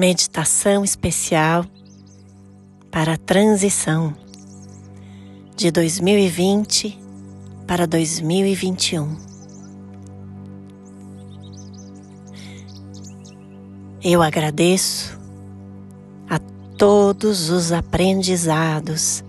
[0.00, 1.66] meditação especial
[2.90, 4.14] para a transição
[5.54, 6.98] de 2020
[7.66, 9.14] para 2021.
[14.02, 15.20] Eu agradeço
[16.30, 16.38] a
[16.78, 19.22] todos os aprendizados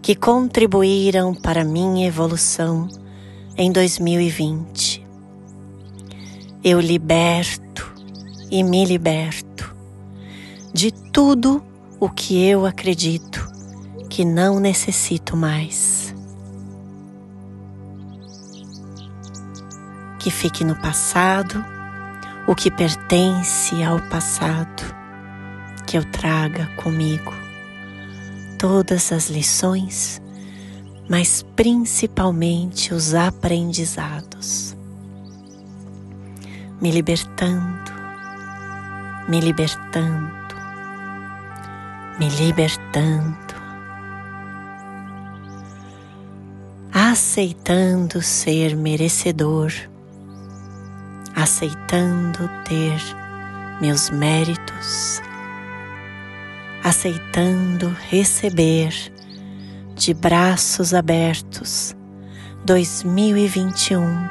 [0.00, 2.86] que contribuíram para minha evolução
[3.56, 5.04] em 2020.
[6.62, 7.92] Eu liberto
[8.48, 9.47] e me liberto
[10.72, 11.62] de tudo
[12.00, 13.46] o que eu acredito
[14.08, 16.14] que não necessito mais.
[20.18, 21.64] Que fique no passado
[22.46, 24.82] o que pertence ao passado,
[25.86, 27.32] que eu traga comigo
[28.58, 30.20] todas as lições,
[31.08, 34.76] mas principalmente os aprendizados,
[36.80, 37.92] me libertando,
[39.28, 40.37] me libertando,
[42.18, 43.54] me libertando,
[46.92, 49.72] aceitando ser merecedor
[51.38, 53.00] aceitando ter
[53.80, 55.22] meus méritos,
[56.82, 58.92] aceitando receber
[59.94, 61.94] de braços abertos
[62.64, 64.28] 2021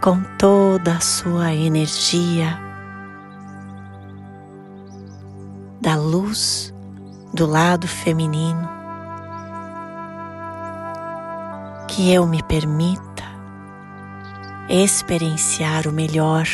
[0.00, 2.65] com toda a sua energia
[5.86, 6.74] da luz
[7.32, 8.68] do lado feminino
[11.86, 13.22] que eu me permito
[14.68, 16.44] experienciar o melhor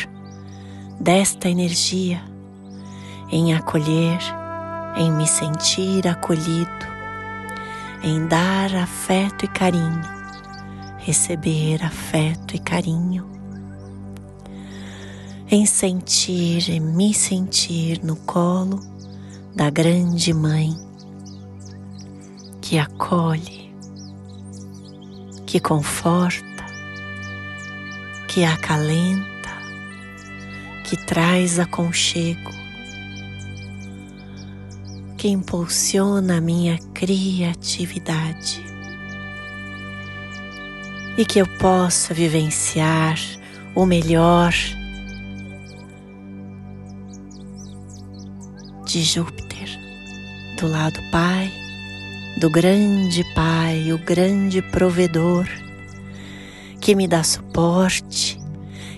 [1.00, 2.22] desta energia,
[3.30, 4.19] em acolher,
[4.97, 6.86] em me sentir acolhido,
[8.03, 10.03] em dar afeto e carinho,
[10.98, 13.27] receber afeto e carinho,
[15.50, 18.91] em sentir e me sentir no colo
[19.55, 20.75] da grande mãe
[22.60, 23.71] que acolhe,
[25.47, 26.65] que conforta,
[28.28, 29.50] que acalenta,
[30.84, 32.50] que traz aconchego,
[35.19, 38.65] que impulsiona a minha criatividade
[41.19, 43.19] e que eu possa vivenciar
[43.75, 44.53] o melhor
[48.87, 49.41] de Júpiter,
[50.67, 51.53] lado Pai,
[52.39, 55.47] do grande Pai, o grande provedor
[56.81, 58.37] que me dá suporte,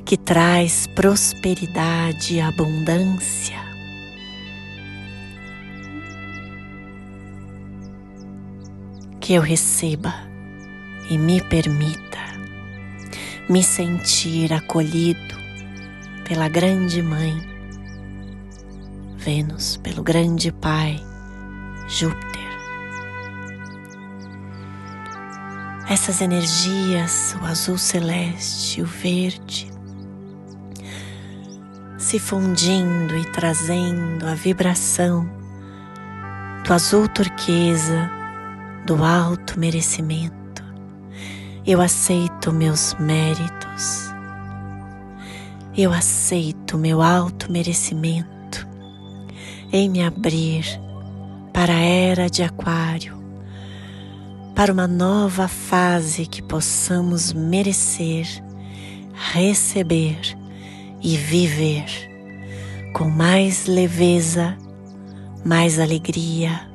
[0.07, 3.63] que traz prosperidade e abundância.
[9.21, 10.15] Que eu receba
[11.11, 12.25] e me permita
[13.49, 15.35] me sentir acolhido
[16.27, 17.35] pela grande Mãe,
[19.17, 20.99] Vênus, pelo grande Pai,
[21.89, 22.45] Júpiter
[25.89, 29.71] essas energias, o azul celeste, o verde,
[31.99, 35.28] se fundindo e trazendo a vibração
[36.67, 38.11] do azul turquesa,
[38.87, 40.65] do alto merecimento.
[41.66, 44.12] Eu aceito meus méritos.
[45.77, 48.66] Eu aceito meu alto merecimento
[49.72, 50.65] em me abrir
[51.54, 53.25] para a era de Aquário
[54.54, 58.26] para uma nova fase que possamos merecer,
[59.32, 60.19] receber
[61.03, 61.87] e viver
[62.92, 64.56] com mais leveza,
[65.44, 66.69] mais alegria,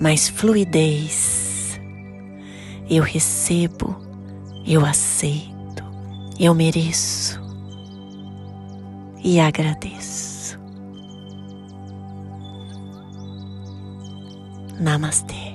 [0.00, 1.78] mais fluidez.
[2.88, 3.94] Eu recebo,
[4.66, 5.84] eu aceito,
[6.40, 7.40] eu mereço
[9.22, 10.31] e agradeço.
[14.80, 15.51] ナマステ。